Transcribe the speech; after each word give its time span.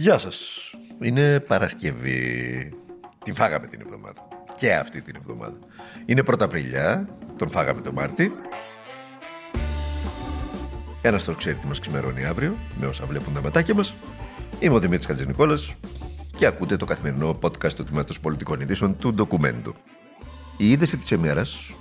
Γεια 0.00 0.18
σας. 0.18 0.60
Είναι 1.00 1.40
Παρασκευή. 1.40 2.72
Την 3.24 3.34
φάγαμε 3.34 3.66
την 3.66 3.80
εβδομάδα. 3.80 4.28
Και 4.54 4.74
αυτή 4.74 5.02
την 5.02 5.16
εβδομάδα. 5.16 5.58
Είναι 6.06 6.22
Πρωταπριλιά. 6.22 7.08
Τον 7.36 7.50
φάγαμε 7.50 7.80
τον 7.80 7.94
Μάρτι. 7.94 8.32
Ένας 11.02 11.24
το 11.24 11.34
ξέρει 11.34 11.56
τι 11.56 11.66
μας 11.66 11.80
ξημερώνει 11.80 12.24
αύριο, 12.24 12.54
με 12.80 12.86
όσα 12.86 13.04
βλέπουν 13.04 13.34
τα 13.34 13.40
ματάκια 13.40 13.74
μας. 13.74 13.94
Είμαι 14.60 14.74
ο 14.74 14.78
Δημήτρης 14.78 15.06
Χατζηνικόλας 15.06 15.74
και 16.36 16.46
ακούτε 16.46 16.76
το 16.76 16.84
καθημερινό 16.84 17.38
podcast 17.42 17.72
του 17.72 17.84
Τμήματος 17.84 18.20
Πολιτικών 18.20 18.60
Ειδήσεων 18.60 18.96
του 18.96 19.14
Ντοκουμέντου. 19.14 19.74
Η 20.56 20.70
είδηση 20.70 20.96
της 20.96 21.10
ημέρας 21.10 21.74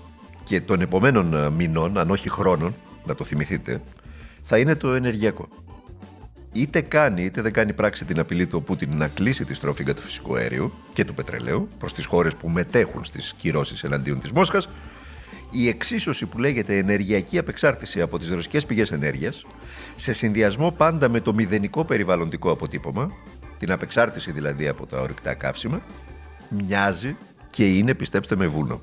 και 0.44 0.62
των 0.62 0.82
επομένων 0.82 1.54
μηνών, 1.54 1.98
αν 1.98 2.10
όχι 2.12 2.30
χρόνων, 2.30 2.76
να 3.06 3.16
το 3.16 3.24
θυμηθείτε, 3.24 3.82
θα 4.44 4.58
είναι 4.58 4.76
το 4.76 4.94
ενεργειακό. 4.94 5.48
Είτε 6.52 6.82
κάνει 6.82 7.24
είτε 7.24 7.42
δεν 7.42 7.54
κάνει 7.54 7.74
πράξη 7.74 8.06
την 8.06 8.20
απειλή 8.20 8.48
του 8.48 8.64
Πούτιν 8.64 8.98
να 8.98 9.08
κλείσει 9.08 9.46
τη 9.46 9.54
στροφή 9.54 9.84
του 9.84 10.02
φυσικού 10.02 10.36
αέριου 10.36 10.74
και 10.94 11.06
του 11.06 11.14
πετρελαίου 11.14 11.70
προς 11.80 11.94
τις 11.94 12.06
χώρες 12.06 12.36
που 12.36 12.50
μετέχουν 12.50 13.04
στις 13.04 13.34
κυρώσεις 13.38 13.84
εναντίον 13.84 14.20
της 14.20 14.32
Μόσχας, 14.32 14.70
η 15.52 15.68
εξίσωση 15.68 16.26
που 16.26 16.40
λέγεται 16.40 16.78
ενεργειακή 16.78 17.38
απεξάρτηση 17.38 18.02
από 18.02 18.20
τις 18.20 18.30
ρωσικές 18.30 18.66
πηγές 18.66 18.92
ενέργειας, 18.92 19.46
σε 19.96 20.14
συνδυασμό 20.14 20.72
πάντα 20.72 21.10
με 21.10 21.20
το 21.20 21.34
μηδενικό 21.34 21.86
περιβαλλοντικό 21.86 22.52
αποτύπωμα, 22.52 23.12
την 23.60 23.72
απεξάρτηση 23.72 24.32
δηλαδή 24.32 24.68
από 24.68 24.86
τα 24.86 25.02
ορυκτά 25.02 25.34
καύσιμα, 25.34 25.82
μοιάζει 26.50 27.16
και 27.50 27.78
είναι, 27.78 27.94
πιστέψτε 27.94 28.36
με, 28.36 28.48
βούνο. 28.48 28.82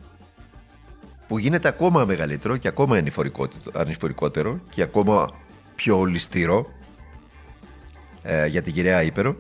Που 1.28 1.38
γίνεται 1.38 1.68
ακόμα 1.68 2.04
μεγαλύτερο 2.04 2.56
και 2.56 2.68
ακόμα 2.68 3.02
ανηφορικότερο 3.72 4.60
και 4.70 4.82
ακόμα 4.82 5.34
πιο 5.74 5.98
ολιστήρο 5.98 6.66
ε, 8.24 8.46
για 8.46 8.62
την 8.62 8.72
κυρία 8.72 9.02
Ήπερο, 9.02 9.36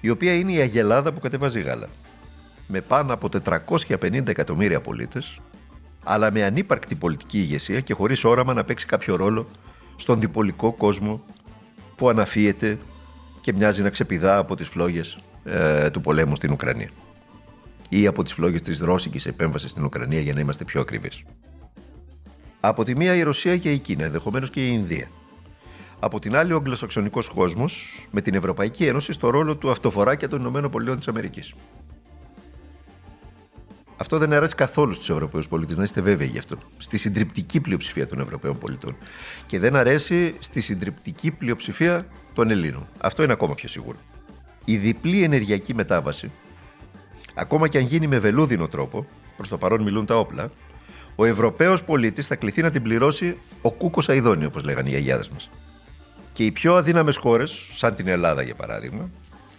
η 0.00 0.10
οποία 0.10 0.34
είναι 0.34 0.52
η 0.52 0.60
αγελάδα 0.60 1.12
που 1.12 1.20
κατεβάζει 1.20 1.60
γάλα. 1.60 1.88
Με 2.66 2.80
πάνω 2.80 3.12
από 3.12 3.28
450 3.44 4.26
εκατομμύρια 4.28 4.80
πολίτες, 4.80 5.40
αλλά 6.04 6.30
με 6.30 6.44
ανύπαρκτη 6.44 6.94
πολιτική 6.94 7.38
ηγεσία 7.38 7.80
και 7.80 7.94
χωρίς 7.94 8.24
όραμα 8.24 8.54
να 8.54 8.64
παίξει 8.64 8.86
κάποιο 8.86 9.16
ρόλο 9.16 9.48
στον 9.96 10.20
διπολικό 10.20 10.72
κόσμο 10.72 11.24
που 11.96 12.08
αναφύεται 12.08 12.78
και 13.40 13.52
μοιάζει 13.52 13.82
να 13.82 13.90
ξεπηδά 13.90 14.36
από 14.36 14.56
τις 14.56 14.68
φλόγες 14.68 15.18
ε, 15.44 15.90
του 15.90 16.00
πολέμου 16.00 16.36
στην 16.36 16.52
Ουκρανία 16.52 16.90
ή 17.88 18.06
από 18.06 18.22
τις 18.22 18.32
φλόγες 18.32 18.62
της 18.62 18.80
ρώσικης 18.80 19.26
επέμβασης 19.26 19.70
στην 19.70 19.84
Ουκρανία 19.84 20.20
για 20.20 20.34
να 20.34 20.40
είμαστε 20.40 20.64
πιο 20.64 20.80
ακριβείς. 20.80 21.22
Από 22.60 22.84
τη 22.84 22.96
μία 22.96 23.14
η 23.14 23.22
Ρωσία 23.22 23.56
και 23.56 23.72
η 23.72 23.78
Κίνα, 23.78 24.04
ενδεχομένως 24.04 24.50
και 24.50 24.66
η 24.66 24.70
Ινδία. 24.72 25.08
Από 26.02 26.18
την 26.18 26.36
άλλη 26.36 26.52
ο 26.52 26.56
αγγλοσαξονικός 26.56 27.28
κόσμος 27.28 28.04
με 28.10 28.20
την 28.20 28.34
Ευρωπαϊκή 28.34 28.86
Ένωση 28.86 29.12
στο 29.12 29.30
ρόλο 29.30 29.56
του 29.56 29.70
αυτοφοράκια 29.70 30.28
των 30.28 30.46
ΗΠΑ. 30.46 30.98
Αυτό 33.96 34.18
δεν 34.18 34.32
αρέσει 34.32 34.54
καθόλου 34.54 34.92
στους 34.92 35.10
Ευρωπαίους 35.10 35.48
πολίτες, 35.48 35.76
να 35.76 35.82
είστε 35.82 36.00
βέβαιοι 36.00 36.26
γι' 36.26 36.38
αυτό. 36.38 36.58
Στη 36.76 36.98
συντριπτική 36.98 37.60
πλειοψηφία 37.60 38.06
των 38.06 38.20
Ευρωπαίων 38.20 38.58
πολιτών. 38.58 38.96
Και 39.46 39.58
δεν 39.58 39.76
αρέσει 39.76 40.34
στη 40.38 40.60
συντριπτική 40.60 41.30
πλειοψηφία 41.30 42.06
των 42.34 42.50
Ελλήνων. 42.50 42.88
Αυτό 43.00 43.22
είναι 43.22 43.32
ακόμα 43.32 43.54
πιο 43.54 43.68
σίγουρο. 43.68 43.98
Η 44.64 44.76
διπλή 44.76 45.22
ενεργειακή 45.22 45.74
μετάβαση, 45.74 46.30
ακόμα 47.34 47.68
και 47.68 47.78
αν 47.78 47.84
γίνει 47.84 48.06
με 48.06 48.18
βελούδινο 48.18 48.68
τρόπο, 48.68 49.06
προς 49.36 49.48
το 49.48 49.58
παρόν 49.58 49.82
μιλούν 49.82 50.06
τα 50.06 50.18
όπλα, 50.18 50.50
ο 51.16 51.24
Ευρωπαίος 51.24 51.82
πολίτης 51.82 52.26
θα 52.26 52.36
κληθεί 52.36 52.62
να 52.62 52.70
την 52.70 52.82
πληρώσει 52.82 53.36
ο 53.62 53.70
κούκος 53.70 54.08
Αιδόνι, 54.08 54.44
όπως 54.44 54.64
λέγανε 54.64 54.90
οι 54.90 54.94
αγιάδες 54.94 55.28
μας. 55.28 55.50
Και 56.40 56.46
οι 56.46 56.50
πιο 56.50 56.74
αδύναμες 56.74 57.16
χώρες, 57.16 57.66
σαν 57.72 57.94
την 57.94 58.08
Ελλάδα 58.08 58.42
για 58.42 58.54
παράδειγμα, 58.54 59.10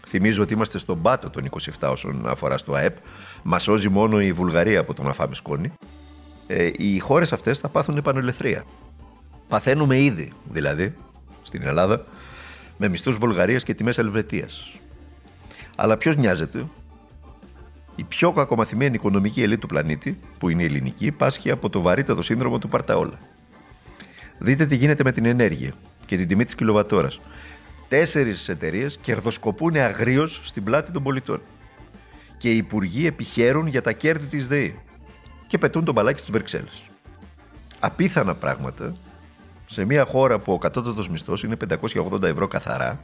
Θυμίζω 0.08 0.42
ότι 0.42 0.54
είμαστε 0.54 0.78
στον 0.78 1.02
πάτο 1.02 1.30
των 1.30 1.50
27 1.80 1.90
όσον 1.92 2.28
αφορά 2.28 2.58
στο 2.58 2.74
ΑΕΠ. 2.74 2.96
Μας 3.44 3.64
σώζει 3.64 3.90
μόνο 3.90 4.22
η 4.22 4.34
Βουλγαρία 4.34 4.80
από 4.80 4.94
το 4.94 5.04
να 5.04 5.14
φάμε 5.14 5.36
σκόνη. 5.36 5.72
Ε, 6.48 6.70
οι 6.78 7.00
χώρες 7.00 7.34
αυτές 7.34 7.60
θα 7.60 7.70
πάθουν 7.70 7.98
επανολεθρία. 7.98 8.64
Παθαίνουμε 9.48 10.00
ήδη, 10.00 10.32
δηλαδή, 10.52 10.96
στην 11.44 11.62
Ελλάδα, 11.64 12.06
με 12.78 12.88
μισθούς 12.88 13.16
Βουλγαρίας 13.16 13.64
και 13.64 13.74
τιμές 13.74 13.98
Ελβετίας. 13.98 14.76
Αλλά 15.76 15.98
ποιος 15.98 16.16
νοιάζεται, 16.16 16.66
η 17.96 18.04
πιο 18.04 18.32
κακομαθημένη 18.32 18.96
οικονομική 18.96 19.42
ελίτ 19.42 19.60
του 19.60 19.68
πλανήτη, 19.68 20.20
που 20.38 20.50
είναι 20.50 20.62
η 20.62 20.66
ελληνική, 20.66 21.12
πάσχει 21.12 21.52
από 21.52 21.70
το 21.70 21.82
βαρύτατο 21.82 22.22
σύνδρομο 22.22 22.60
του 22.60 22.68
Παρταόλα. 22.68 23.20
Δείτε 24.38 24.66
τι 24.66 24.76
γίνεται 24.76 25.04
με 25.04 25.12
την 25.12 25.26
ενέργεια 25.26 25.74
και 26.12 26.18
την 26.18 26.28
τιμή 26.28 26.46
της 26.46 26.56
κιλοβατόρας. 26.56 27.20
Τέσσερις 27.88 28.50
εταιρείες 28.50 28.98
κερδοσκοπούν 29.02 29.76
αγρίως 29.76 30.40
στην 30.44 30.64
πλάτη 30.64 30.92
των 30.92 31.04
πολιτών. 31.04 31.42
Και 32.38 32.52
οι 32.52 32.58
υπουργοί 32.58 33.08
επιχαίρουν 33.08 33.68
για 33.68 33.82
τα 33.82 33.92
κέρδη 33.92 34.26
της 34.26 34.48
ΔΕΗ 34.48 34.80
και 35.48 35.58
πετούν 35.58 35.86
τον 35.86 35.94
μπαλάκι 35.94 36.20
στις 36.20 36.32
Βρυξέλλες. 36.32 36.82
Απίθανα 37.80 38.36
πράγματα 38.36 38.96
σε 39.66 39.86
μια 39.86 40.06
χώρα 40.06 40.40
που 40.40 40.54
ο 40.54 40.58
κατώτατος 40.58 41.10
μισθός 41.10 41.44
είναι 41.44 41.56
580 41.56 42.24
ευρώ 42.24 42.48
καθαρά 42.48 43.00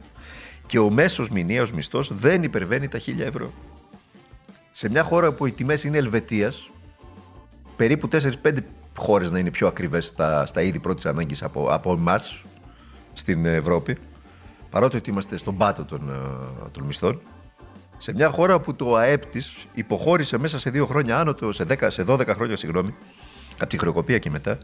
και 0.66 0.78
ο 0.78 0.90
μέσος 0.90 1.30
μηνιαίος 1.30 1.72
μισθός 1.72 2.10
δεν 2.14 2.42
υπερβαίνει 2.42 2.88
τα 2.88 2.98
1000 2.98 3.20
ευρώ. 3.20 3.52
Σε 4.72 4.88
μια 4.88 5.02
χώρα 5.02 5.32
που 5.32 5.46
οι 5.46 5.52
τιμές 5.52 5.84
είναι 5.84 5.98
Ελβετίας, 5.98 6.70
περίπου 7.76 8.08
4-5 8.08 8.58
χώρες 8.96 9.30
να 9.30 9.38
είναι 9.38 9.50
πιο 9.50 9.66
ακριβές 9.66 10.06
στα, 10.06 10.46
στα 10.46 10.62
είδη 10.62 10.78
πρώτης 10.78 11.06
ανάγκης 11.06 11.42
από, 11.42 11.66
από 11.70 11.92
εμάς 11.92 12.42
στην 13.18 13.44
Ευρώπη, 13.44 13.98
παρότι 14.70 14.96
ότι 14.96 15.10
είμαστε 15.10 15.36
στον 15.36 15.56
πάτο 15.56 15.84
των, 15.84 16.10
ε, 16.10 16.68
των 16.72 16.84
μισθών, 16.84 17.20
σε 17.98 18.12
μια 18.12 18.28
χώρα 18.28 18.60
που 18.60 18.74
το 18.74 18.94
ΑΕΠ 18.94 19.26
της 19.26 19.66
υποχώρησε 19.74 20.38
μέσα 20.38 20.58
σε 20.58 20.70
δύο 20.70 20.86
χρόνια, 20.86 21.20
άνω 21.20 21.34
το, 21.34 21.52
σε, 21.52 21.64
10, 21.68 21.86
σε 21.90 22.04
12 22.08 22.26
χρόνια, 22.28 22.56
συγγνώμη, 22.56 22.94
από 23.60 23.66
τη 23.66 23.78
χρεοκοπία 23.78 24.18
και 24.18 24.30
μετά, 24.30 24.58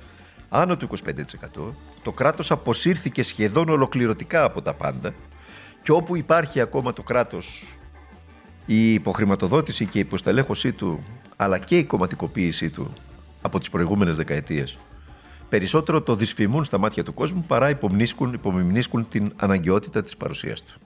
άνω 0.48 0.76
του 0.76 0.88
25%, 0.88 1.74
το 2.02 2.12
κράτος 2.12 2.50
αποσύρθηκε 2.50 3.22
σχεδόν 3.22 3.68
ολοκληρωτικά 3.68 4.44
από 4.44 4.62
τα 4.62 4.74
πάντα 4.74 5.14
και 5.82 5.92
όπου 5.92 6.16
υπάρχει 6.16 6.60
ακόμα 6.60 6.92
το 6.92 7.02
κράτος 7.02 7.64
η 8.66 8.92
υποχρηματοδότηση 8.92 9.86
και 9.86 9.98
η 9.98 10.00
υποστελέχωσή 10.00 10.72
του 10.72 11.04
αλλά 11.36 11.58
και 11.58 11.78
η 11.78 11.84
κομματικοποίησή 11.84 12.70
του 12.70 12.92
από 13.42 13.58
τις 13.58 13.70
προηγούμενες 13.70 14.16
δεκαετίες 14.16 14.78
περισσότερο 15.54 16.02
το 16.02 16.14
δυσφημούν 16.14 16.64
στα 16.64 16.78
μάτια 16.78 17.04
του 17.04 17.14
κόσμου 17.14 17.44
παρά 17.48 17.68
υπομνήσκουν, 17.68 18.32
υπομνήσκουν 18.32 19.08
την 19.08 19.32
αναγκαιότητα 19.36 20.02
της 20.02 20.16
παρουσίας 20.16 20.62
του. 20.62 20.80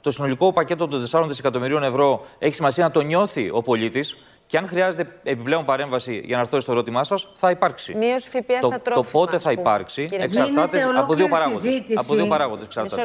Το 0.00 0.10
συνολικό 0.10 0.52
πακέτο 0.52 0.88
των 0.88 1.06
4 1.10 1.24
δισεκατομμυρίων 1.28 1.82
ευρώ 1.82 2.26
έχει 2.38 2.54
σημασία 2.54 2.84
να 2.84 2.90
το 2.90 3.00
νιώθει 3.00 3.50
ο 3.52 3.62
πολίτης 3.62 4.16
και 4.46 4.56
αν 4.56 4.66
χρειάζεται 4.66 5.20
επιπλέον 5.22 5.64
παρέμβαση 5.64 6.22
για 6.24 6.36
να 6.36 6.42
έρθω 6.42 6.60
στο 6.60 6.72
ερώτημά 6.72 7.04
σας, 7.04 7.28
θα 7.34 7.50
υπάρξει. 7.50 7.94
Μείωση 7.94 8.28
ΦΠΑ 8.28 8.56
στα 8.62 8.80
τρόφιμα. 8.80 9.04
Το 9.04 9.10
πότε 9.12 9.38
θα 9.38 9.52
υπάρξει 9.52 10.08
εξαρτάται 10.10 10.82
από 10.98 11.14
δύο 11.14 11.28
παράγοντες. 11.28 11.82
Από 11.94 12.14
δύο 12.14 12.26
παράγοντες 12.26 12.64
εξαρτάται. 12.64 13.02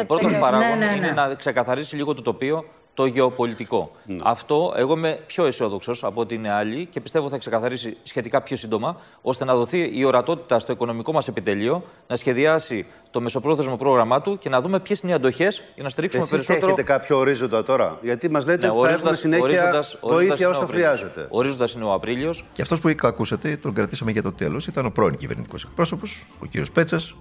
Ο 0.00 0.04
πρώτο 0.06 0.26
παράγοντα 0.40 0.76
ναι, 0.76 0.86
ναι, 0.86 0.96
είναι 0.96 1.06
ναι. 1.06 1.12
να 1.12 1.34
ξεκαθαρίσει 1.34 1.96
λίγο 1.96 2.14
το 2.14 2.22
τοπίο 2.22 2.64
το 2.94 3.06
γεωπολιτικό. 3.06 3.90
Ναι. 4.04 4.16
Αυτό 4.22 4.72
εγώ 4.76 4.92
είμαι 4.92 5.20
πιο 5.26 5.44
αισιόδοξος 5.44 6.04
από 6.04 6.20
ότι 6.20 6.34
είναι 6.34 6.50
άλλοι 6.50 6.86
και 6.90 7.00
πιστεύω 7.00 7.28
θα 7.28 7.38
ξεκαθαρίσει 7.38 7.96
σχετικά 8.02 8.40
πιο 8.40 8.56
σύντομα, 8.56 8.96
ώστε 9.22 9.44
να 9.44 9.54
δοθεί 9.54 9.98
η 9.98 10.04
ορατότητα 10.04 10.58
στο 10.58 10.72
οικονομικό 10.72 11.12
μας 11.12 11.28
επιτελείο, 11.28 11.84
να 12.06 12.16
σχεδιάσει 12.16 12.86
το 13.10 13.20
μεσοπρόθεσμο 13.20 13.76
πρόγραμμά 13.76 14.20
του 14.20 14.38
και 14.38 14.48
να 14.48 14.60
δούμε 14.60 14.80
ποιες 14.80 15.00
είναι 15.00 15.12
οι 15.12 15.14
αντοχές 15.14 15.62
για 15.74 15.82
να 15.82 15.88
στηρίξουμε 15.88 16.24
Εσείς 16.24 16.36
περισσότερο. 16.36 16.66
Έχετε 16.66 16.82
κάποιο 16.82 17.18
ορίζοντα 17.18 17.62
τώρα, 17.62 17.98
γιατί 18.02 18.30
μας 18.30 18.46
λέτε 18.46 18.66
ναι, 18.66 18.72
ότι 18.72 18.78
ορίζοντας, 18.78 19.00
θα 19.00 19.08
έχουμε 19.08 19.16
συνέχεια 19.16 19.44
ορίζοντας, 19.44 19.98
βοήθεια 20.02 20.48
όσο 20.48 20.66
χρειάζεται. 20.66 21.26
Ορίζοντας 21.30 21.74
είναι 21.74 21.84
ο 21.84 21.92
Απρίλιος. 21.92 22.44
Και 22.52 22.62
αυτός 22.62 22.80
που 22.80 22.94
ακούσατε, 23.02 23.56
τον 23.56 23.74
κρατήσαμε 23.74 24.10
για 24.10 24.22
το 24.22 24.32
τέλος, 24.32 24.66
ήταν 24.66 24.86
ο 24.86 24.90
πρώην 24.90 25.16
κυβερνητικός 25.16 25.64
εκπρόσωπος, 25.64 26.26
ο 26.38 26.46
κ. 26.46 26.70
Πέτσας. 26.72 27.14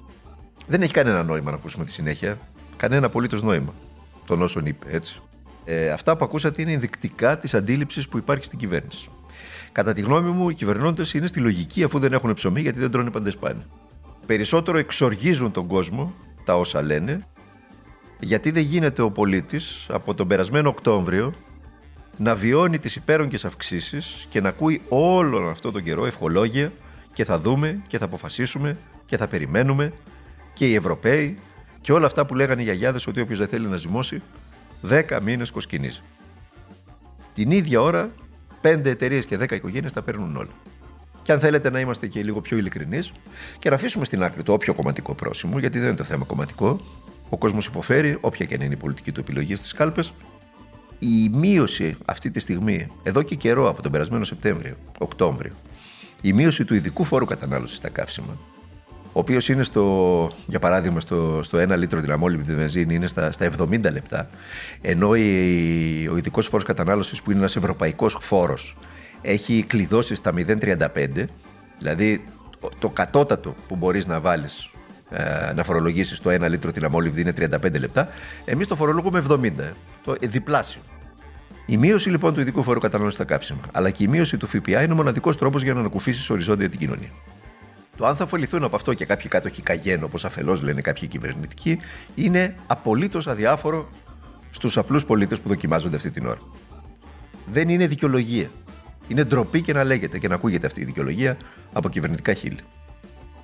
Δεν 0.67 0.81
έχει 0.81 0.93
κανένα 0.93 1.23
νόημα 1.23 1.51
να 1.51 1.57
ακούσουμε 1.57 1.85
τη 1.85 1.91
συνέχεια. 1.91 2.37
Κανένα 2.77 3.05
απολύτως 3.05 3.41
νόημα 3.41 3.73
των 4.25 4.41
όσων 4.41 4.65
είπε, 4.65 4.87
έτσι. 4.89 5.21
Ε, 5.65 5.89
αυτά 5.89 6.17
που 6.17 6.25
ακούσατε 6.25 6.61
είναι 6.61 6.71
ενδεικτικά 6.71 7.37
της 7.37 7.53
αντίληψης 7.53 8.07
που 8.07 8.17
υπάρχει 8.17 8.45
στην 8.45 8.59
κυβέρνηση. 8.59 9.09
Κατά 9.71 9.93
τη 9.93 10.01
γνώμη 10.01 10.29
μου, 10.29 10.49
οι 10.49 10.53
κυβερνώντες 10.53 11.13
είναι 11.13 11.27
στη 11.27 11.39
λογική 11.39 11.83
αφού 11.83 11.99
δεν 11.99 12.13
έχουν 12.13 12.33
ψωμί 12.33 12.61
γιατί 12.61 12.79
δεν 12.79 12.91
τρώνε 12.91 13.09
παντεσπάνι. 13.09 13.63
Περισσότερο 14.25 14.77
εξοργίζουν 14.77 15.51
τον 15.51 15.67
κόσμο 15.67 16.13
τα 16.45 16.57
όσα 16.57 16.81
λένε, 16.81 17.27
γιατί 18.19 18.51
δεν 18.51 18.63
γίνεται 18.63 19.01
ο 19.01 19.11
πολίτης 19.11 19.85
από 19.89 20.13
τον 20.13 20.27
περασμένο 20.27 20.69
Οκτώβριο 20.69 21.33
να 22.17 22.35
βιώνει 22.35 22.79
τις 22.79 22.95
υπέρογγε 22.95 23.47
αυξήσεις 23.47 24.25
και 24.29 24.41
να 24.41 24.49
ακούει 24.49 24.81
όλον 24.89 25.49
αυτό 25.49 25.71
τον 25.71 25.83
καιρό 25.83 26.05
ευχολόγια 26.05 26.71
και 27.13 27.25
θα 27.25 27.39
δούμε 27.39 27.81
και 27.87 27.97
θα 27.97 28.05
αποφασίσουμε 28.05 28.77
και 29.05 29.17
θα 29.17 29.27
περιμένουμε 29.27 29.93
και 30.53 30.69
οι 30.69 30.75
Ευρωπαίοι 30.75 31.37
και 31.81 31.91
όλα 31.91 32.05
αυτά 32.05 32.25
που 32.25 32.35
λέγανε 32.35 32.61
οι 32.61 32.63
γιαγιάδες 32.63 33.07
ότι 33.07 33.21
όποιος 33.21 33.37
δεν 33.39 33.47
θέλει 33.47 33.67
να 33.67 33.75
ζυμώσει 33.75 34.21
10 34.89 35.19
μήνες 35.21 35.51
κοσκινίζει. 35.51 36.01
Την 37.33 37.51
ίδια 37.51 37.81
ώρα, 37.81 38.11
5 38.61 38.89
εταιρείες 38.89 39.25
και 39.25 39.37
10 39.37 39.51
οικογένειες 39.51 39.93
τα 39.93 40.01
παίρνουν 40.01 40.35
όλα. 40.35 40.51
Και 41.21 41.31
αν 41.31 41.39
θέλετε 41.39 41.69
να 41.69 41.79
είμαστε 41.79 42.07
και 42.07 42.23
λίγο 42.23 42.41
πιο 42.41 42.57
ειλικρινείς 42.57 43.11
και 43.59 43.69
να 43.69 43.75
αφήσουμε 43.75 44.05
στην 44.05 44.23
άκρη 44.23 44.43
το 44.43 44.53
όποιο 44.53 44.73
κομματικό 44.73 45.13
πρόσημο, 45.13 45.59
γιατί 45.59 45.79
δεν 45.79 45.87
είναι 45.87 45.97
το 45.97 46.03
θέμα 46.03 46.25
κομματικό, 46.25 46.81
Ο 47.29 47.37
κόσμος 47.37 47.65
υποφέρει, 47.65 48.17
όποια 48.21 48.45
και 48.45 48.57
να 48.57 48.63
είναι 48.63 48.73
η 48.73 48.77
πολιτική 48.77 49.11
του 49.11 49.19
επιλογή 49.19 49.55
στις 49.55 49.73
κάλπες. 49.73 50.13
Η 50.99 51.29
μείωση 51.29 51.97
αυτή 52.05 52.31
τη 52.31 52.39
στιγμή, 52.39 52.87
εδώ 53.03 53.21
και 53.21 53.35
καιρό 53.35 53.69
από 53.69 53.81
τον 53.81 53.91
περασμένο 53.91 54.23
Σεπτέμβριο, 54.23 54.75
Οκτώβριο, 54.99 55.53
η 56.21 56.33
μείωση 56.33 56.65
του 56.65 56.75
ειδικού 56.75 57.03
φόρου 57.03 57.25
κατανάλωσης 57.25 57.77
στα 57.77 57.89
καύσιμα, 57.89 58.37
ο 59.13 59.19
οποίος 59.19 59.49
είναι 59.49 59.63
στο, 59.63 60.31
για 60.47 60.59
παράδειγμα 60.59 60.99
στο, 60.99 61.39
στο 61.43 61.57
1 61.57 61.77
λίτρο 61.77 61.99
δυναμόληπτη 61.99 62.55
βενζίνη 62.55 62.95
είναι 62.95 63.07
στα, 63.07 63.31
στα 63.31 63.51
70 63.59 63.81
λεπτά, 63.81 64.29
ενώ 64.81 65.15
η, 65.15 65.21
ο 66.11 66.17
ειδικός 66.17 66.47
φόρος 66.47 66.65
κατανάλωσης 66.65 67.21
που 67.21 67.31
είναι 67.31 67.39
ένας 67.39 67.55
ευρωπαϊκός 67.55 68.17
φόρος 68.21 68.77
έχει 69.21 69.63
κλειδώσει 69.67 70.15
στα 70.15 70.33
0,35, 70.35 71.25
δηλαδή 71.79 72.23
το 72.79 72.89
κατώτατο 72.89 73.55
που 73.67 73.75
μπορείς 73.75 74.05
να 74.05 74.19
βάλεις 74.19 74.69
ε, 75.09 75.53
να 75.53 75.63
φορολογήσεις 75.63 76.21
το 76.21 76.29
1 76.29 76.49
λίτρο 76.49 76.71
την 76.71 76.85
αμόλυβδη 76.85 77.21
είναι 77.21 77.33
35 77.39 77.79
λεπτά. 77.79 78.07
Εμείς 78.45 78.67
το 78.67 78.75
φορολογούμε 78.75 79.23
70, 79.29 79.51
το 80.03 80.15
διπλάσιο. 80.21 80.81
Η 81.65 81.77
μείωση 81.77 82.09
λοιπόν 82.09 82.33
του 82.33 82.39
ειδικού 82.39 82.63
φόρου 82.63 82.79
κατανάλωσης 82.79 83.15
στα 83.15 83.25
καύσιμα, 83.27 83.61
αλλά 83.71 83.89
και 83.89 84.03
η 84.03 84.07
μείωση 84.07 84.37
του 84.37 84.47
ΦΠΑ 84.47 84.81
είναι 84.81 84.93
ο 84.93 84.95
μοναδικός 84.95 85.37
τρόπος 85.37 85.63
για 85.63 85.73
να 85.73 85.79
ανακουφίσεις 85.79 86.29
οριζόντια 86.29 86.69
την 86.69 86.79
κοινωνία. 86.79 87.09
Το 87.97 88.05
αν 88.05 88.15
θα 88.15 88.23
ωφεληθούν 88.23 88.63
από 88.63 88.75
αυτό 88.75 88.93
και 88.93 89.05
κάποιοι 89.05 89.29
κάτοχοι 89.29 89.61
καγέν, 89.61 90.03
όπως 90.03 90.25
αφελώς 90.25 90.61
λένε 90.61 90.81
κάποιοι 90.81 91.07
κυβερνητικοί, 91.07 91.79
είναι 92.15 92.55
απολύτως 92.67 93.27
αδιάφορο 93.27 93.89
στους 94.51 94.77
απλούς 94.77 95.05
πολίτες 95.05 95.39
που 95.39 95.47
δοκιμάζονται 95.47 95.95
αυτή 95.95 96.11
την 96.11 96.25
ώρα. 96.25 96.39
Δεν 97.45 97.69
είναι 97.69 97.87
δικαιολογία. 97.87 98.49
Είναι 99.07 99.23
ντροπή 99.23 99.61
και 99.61 99.73
να 99.73 99.83
λέγεται 99.83 100.19
και 100.19 100.27
να 100.27 100.35
ακούγεται 100.35 100.65
αυτή 100.65 100.81
η 100.81 100.83
δικαιολογία 100.83 101.37
από 101.73 101.89
κυβερνητικά 101.89 102.33
χείλη. 102.33 102.59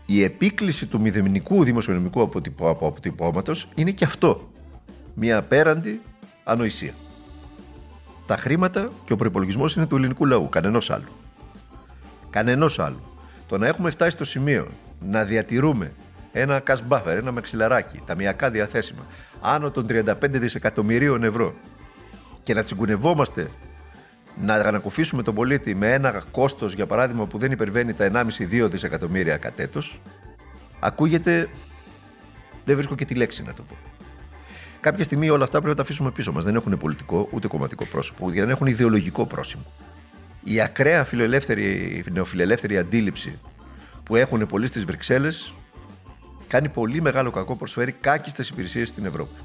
Η 0.06 0.24
επίκληση 0.24 0.86
του 0.86 1.02
μηδενικού 1.02 1.64
δημοσιονομικού 1.64 2.22
αποτυπώματος 2.70 3.68
είναι 3.76 3.92
και 3.92 4.06
αυτό. 4.06 4.50
Μια 5.14 5.38
απέραντη 5.38 6.02
ανοησία. 6.44 6.94
Τα 8.26 8.38
χρήματα 8.38 8.92
και 9.06 9.14
ο 9.14 9.16
προπολογισμό 9.16 9.66
είναι 9.76 9.86
του 9.86 9.96
ελληνικού 9.96 10.26
λαού, 10.26 10.50
κανενός 10.50 10.90
άλλου. 10.90 11.12
Κανενός 12.30 12.80
άλλου. 12.80 13.09
Το 13.50 13.58
να 13.58 13.68
έχουμε 13.68 13.90
φτάσει 13.90 14.12
στο 14.12 14.24
σημείο 14.24 14.68
να 15.00 15.24
διατηρούμε 15.24 15.92
ένα 16.32 16.62
cash 16.68 16.80
buffer, 16.90 17.06
ένα 17.06 17.32
μαξιλαράκι, 17.32 18.02
ταμιακά 18.06 18.50
διαθέσιμα, 18.50 19.06
άνω 19.42 19.72
των 19.72 19.86
35 19.90 20.14
δισεκατομμυρίων 20.22 21.24
ευρώ 21.24 21.54
και 22.44 22.54
να 22.54 22.64
τσιγκουνευόμαστε 22.64 23.50
να 24.42 24.54
ανακουφίσουμε 24.54 25.24
τον 25.24 25.36
πολίτη 25.36 25.76
με 25.76 25.94
ένα 25.94 26.24
κόστος, 26.32 26.74
για 26.74 26.86
παράδειγμα, 26.86 27.26
που 27.26 27.38
δεν 27.38 27.52
υπερβαίνει 27.52 27.94
τα 27.94 28.06
1,5-2 28.06 28.70
δισεκατομμύρια 28.70 29.38
κατ' 29.38 29.60
έτος, 29.60 30.02
ακούγεται. 30.80 31.50
Δεν 32.66 32.76
βρίσκω 32.76 32.96
και 32.96 33.06
τη 33.06 33.16
λέξη 33.16 33.44
να 33.44 33.54
το 33.54 33.64
πω. 33.64 33.76
Κάποια 34.80 35.04
στιγμή 35.04 35.30
όλα 35.30 35.44
αυτά 35.44 35.58
πρέπει 35.58 35.70
να 35.70 35.76
τα 35.76 35.82
αφήσουμε 35.82 36.12
πίσω 36.12 36.32
μας. 36.32 36.44
Δεν 36.44 36.56
έχουν 36.56 36.78
πολιτικό 36.78 37.28
ούτε 37.32 37.48
κομματικό 37.48 37.86
πρόσωπο, 37.86 38.30
δεν 38.30 38.50
έχουν 38.50 38.68
ιδεολογικό 38.68 39.26
πρόσημο. 39.26 39.66
Η 40.44 40.62
ακραία 40.62 41.06
φιλελεύθερη, 41.06 42.04
νεοφιλελεύθερη 42.12 42.78
αντίληψη 42.78 43.40
που 44.04 44.16
έχουν 44.16 44.46
πολλοί 44.46 44.68
στις 44.68 44.86
Βρυξέλλες 44.86 45.54
κάνει 46.48 46.70
πολύ 46.70 47.02
μεγάλο 47.02 47.32
κακό, 47.32 47.56
προσφέρει 47.56 47.92
κάκιστε 47.92 48.44
υπηρεσίες 48.52 48.88
στην 48.88 49.06
Ευρώπη. 49.06 49.36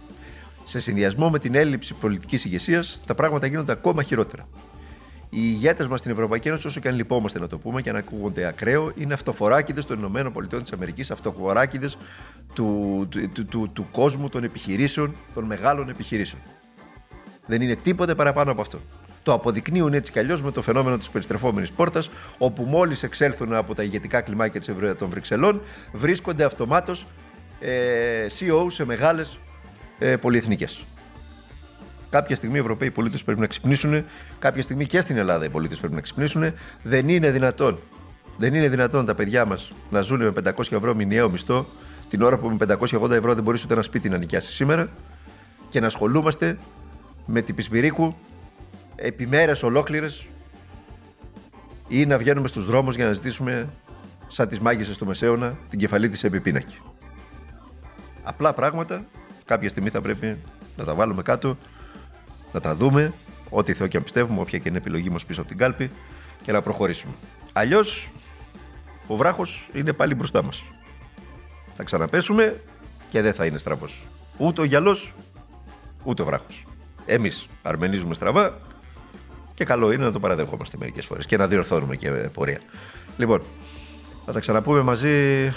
Σε 0.65 0.79
συνδυασμό 0.79 1.31
με 1.31 1.39
την 1.39 1.55
έλλειψη 1.55 1.95
πολιτικής 1.95 2.45
ηγεσίας, 2.45 3.01
τα 3.07 3.15
πράγματα 3.15 3.47
γίνονται 3.47 3.73
ακόμα 3.73 4.03
χειρότερα. 4.03 4.49
Οι 5.31 5.41
ηγέτες 5.41 5.87
μας 5.87 5.99
στην 5.99 6.11
Ευρωπαϊκή 6.11 6.49
Ένωση, 6.49 6.67
όσο 6.67 6.81
και 6.81 6.89
αν 6.89 6.95
λυπόμαστε 6.95 7.39
να 7.39 7.47
το 7.47 7.59
πούμε 7.59 7.83
και 7.83 7.91
αν 7.91 7.97
ακούγονται 7.97 8.47
ακραίο, 8.47 8.93
είναι 8.97 9.15
αυτοφοράκιδε 9.15 9.83
των 9.83 10.15
ΗΠΑ, 10.17 11.13
αυτοφοράκιδε 11.13 11.91
του, 12.55 13.07
του, 13.11 13.29
του, 13.29 13.47
του, 13.47 13.71
του 13.73 13.89
κόσμου 13.93 14.29
των 14.29 14.45
επιχειρήσεων, 14.45 15.15
των 15.35 15.45
μεγάλων 15.45 15.89
επιχειρήσεων. 15.89 16.43
Δεν 17.47 17.63
είναι 17.63 17.77
τίποτε 17.77 18.15
παραπάνω 18.15 18.51
από 18.51 18.61
αυτό. 18.61 18.81
Το 19.25 19.33
αποδεικνύουν 19.33 19.95
έτσι 19.95 20.13
κι 20.13 20.19
αλλιώς 20.19 20.43
με 20.43 20.51
το 20.51 20.63
φαινόμενο 20.63 20.99
της 20.99 21.11
περιστρεφόμενης 21.11 21.73
πόρτας, 21.73 22.11
όπου 22.39 22.63
μόλις 22.63 23.03
εξέλθουν 23.03 23.55
από 23.55 23.75
τα 23.75 23.83
ηγετικά 23.83 24.21
κλιμάκια 24.21 24.61
των 24.95 25.09
Βρυξελών, 25.09 25.61
βρίσκονται 25.93 26.45
αυτομάτως 26.45 27.07
ε, 27.61 28.27
CEO 28.39 28.67
σε 28.67 28.85
μεγάλες 28.85 29.39
ε, 29.99 30.17
πολυεθνικές. 30.17 30.85
Κάποια 32.11 32.37
στιγμή 32.37 32.57
οι 32.57 32.61
Ευρωπαίοι 32.61 32.91
πολίτες 32.91 33.25
πρέπει 33.25 33.41
να 33.41 33.47
ξυπνήσουν, 33.47 34.05
κάποια 34.39 34.63
στιγμή 34.63 34.87
και 34.87 35.01
στην 35.01 35.17
Ελλάδα 35.17 35.45
οι 35.45 35.49
πολίτες 35.49 35.79
πρέπει 35.79 35.95
να 35.95 36.01
ξυπνήσουν. 36.01 36.53
Δεν 36.83 37.09
είναι 37.09 37.31
δυνατόν. 37.31 37.79
Δεν 38.37 38.55
είναι 38.55 38.69
δυνατόν 38.69 39.07
τα 39.07 39.15
παιδιά 39.15 39.45
μας 39.45 39.73
να 39.91 40.01
ζουν 40.01 40.23
με 40.23 40.33
500 40.45 40.73
ευρώ 40.73 40.95
μηνιαίο 40.95 41.31
μισθό, 41.31 41.67
την 42.09 42.23
ώρα 42.23 42.39
που 42.39 42.49
με 42.49 42.77
580 42.79 43.11
ευρώ 43.11 43.35
δεν 43.35 43.43
μπορείς 43.43 43.65
ούτε 43.65 43.73
ένα 43.73 43.83
σπίτι 43.83 44.09
να 44.09 44.17
νοικιάσεις 44.17 44.55
σήμερα 44.55 44.89
και 45.69 45.81
να 45.81 45.87
ασχολούμαστε 45.87 46.59
με 47.27 47.43
την 47.43 47.55
Πισπυρίκου 47.55 48.15
επιμέρες 48.97 49.63
ολόκληρες 49.63 50.27
ή 51.89 52.07
να 52.07 52.19
βγαίνουμε 52.19 52.49
στους 52.49 52.67
δρόμους 52.67 52.97
για 52.97 53.07
να 53.07 53.13
ζητήσουμε 53.13 53.69
σαν 54.29 54.49
τις 54.49 54.61
μάγισσες 54.61 54.99
του 54.99 55.07
Μεσαίωνα 55.07 55.59
την 55.71 55.79
κεφαλή 55.79 56.09
της 56.09 56.25
επιπίνακη. 56.25 56.79
Απλά 58.23 58.53
πράγματα 58.53 59.05
κάποια 59.45 59.69
στιγμή 59.69 59.91
θα 59.91 60.01
πρέπει 60.01 60.37
να 60.77 60.85
τα 60.85 60.95
βάλουμε 60.95 61.23
κάτω 61.23 61.57
να 62.53 62.61
τα 62.61 62.75
δούμε, 62.75 63.13
ό,τι 63.51 63.73
Θεό 63.73 63.87
και 63.87 63.97
αν 63.97 64.03
πιστεύουμε, 64.03 64.41
όποια 64.41 64.59
και 64.59 64.69
είναι 64.69 64.79
η 64.79 64.81
επιλογή 64.81 65.11
μας 65.11 65.25
πίσω 65.25 65.41
από 65.41 65.49
την 65.49 65.59
κάλπη 65.59 65.91
και 66.43 66.53
να 66.53 66.63
προχωρήσουμε. 66.63 67.13
Αλλιώς 67.53 68.11
ο 69.07 69.17
βράχος 69.17 69.69
είναι 69.73 69.93
πάλι 69.93 70.15
μπροστά 70.15 70.43
μας. 70.43 70.65
Θα 71.77 71.83
ξαναπέσουμε 71.83 72.61
και 73.11 73.23
δεν 73.23 73.35
θα 73.35 73.47
είναι 73.47 73.59
στραβός. 73.59 74.07
Ούτε 74.37 74.61
ο 74.61 74.65
γυαλός, 74.65 75.13
ούτε 76.05 76.23
ο 76.23 76.25
βράχος. 76.25 76.67
Εμείς 77.07 77.47
αρμενίζουμε 77.63 78.15
στραβά 78.15 78.59
και 79.55 79.65
καλό 79.65 79.93
είναι 79.93 80.05
να 80.05 80.13
το 80.13 80.21
παραδεχόμαστε 80.21 80.77
μερικές 80.81 81.07
φορές 81.07 81.27
και 81.27 81.37
να 81.37 81.47
διορθώνουμε 81.47 81.97
και 81.97 82.11
πορεία. 82.11 82.61
Λοιπόν, 83.17 83.43
θα 84.27 84.33
τα 84.33 84.41
ξαναπούμε 84.41 84.81
μαζί 84.81 85.49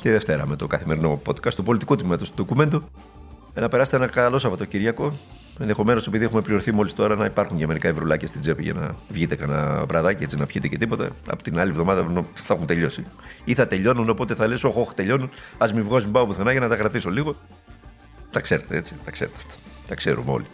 τη 0.00 0.10
Δευτέρα 0.10 0.46
με 0.46 0.56
το 0.56 0.66
καθημερινό 0.66 1.22
podcast 1.26 1.54
του 1.54 1.62
πολιτικού 1.62 1.96
τμήματο 1.96 2.24
του 2.24 2.32
ντοκουμέντου. 2.34 2.82
Να 3.54 3.68
περάσετε 3.68 3.96
ένα 3.96 4.06
καλό 4.06 4.38
Σαββατοκύριακο 4.38 5.12
Ενδεχομένως, 5.58 6.06
επειδή 6.06 6.24
έχουμε 6.24 6.40
πληρωθεί 6.40 6.72
μόλις 6.72 6.92
τώρα, 6.92 7.16
να 7.16 7.24
υπάρχουν 7.24 7.58
και 7.58 7.66
μερικά 7.66 7.88
ευρουλάκια 7.88 8.28
στην 8.28 8.40
τσέπη 8.40 8.62
για 8.62 8.72
να 8.72 8.96
βγείτε 9.08 9.34
κανένα 9.34 9.84
βραδάκι 9.86 10.22
έτσι 10.22 10.36
να 10.36 10.46
πιείτε 10.46 10.68
και 10.68 10.78
τίποτα. 10.78 11.08
Από 11.28 11.42
την 11.42 11.58
άλλη 11.58 11.70
εβδομάδα 11.70 12.24
θα 12.34 12.54
έχουν 12.54 12.66
τελειώσει. 12.66 13.06
Ή 13.44 13.54
θα 13.54 13.66
τελειώνουν, 13.66 14.08
οπότε 14.08 14.34
θα 14.34 14.46
λες: 14.46 14.64
Όχι, 14.64 14.78
όχι, 14.78 14.94
τελειώνουν. 14.94 15.30
Α 15.58 15.66
μην 15.74 15.84
βγω, 15.84 15.96
μην 15.96 16.12
πάω 16.12 16.26
πουθενά 16.26 16.50
για 16.50 16.60
να 16.60 16.68
τα 16.68 16.76
κρατήσω 16.76 17.10
λίγο. 17.10 17.34
Τα 18.30 18.40
ξέρετε 18.40 18.76
έτσι, 18.76 18.96
τα 19.04 19.10
ξέρετε 19.10 19.36
αυτά. 19.36 19.54
Τα 19.88 19.94
ξέρουμε 19.94 20.32
όλοι. 20.32 20.46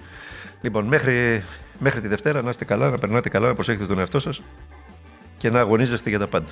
Λοιπόν, 0.61 0.85
μέχρι, 0.85 1.43
μέχρι 1.81 2.01
τη 2.01 2.09
Δευτέρα 2.09 2.43
να 2.43 2.51
είστε 2.51 2.65
καλά, 2.65 2.91
να 2.91 2.99
περνάτε 2.99 3.29
καλά, 3.29 3.47
να 3.47 3.55
προσέχετε 3.55 3.87
τον 3.87 3.99
εαυτό 3.99 4.19
σας 4.19 4.43
και 5.39 5.51
να 5.51 5.61
αγωνίζεστε 5.61 6.09
για 6.09 6.19
τα 6.19 6.27
πάντα. 6.27 6.51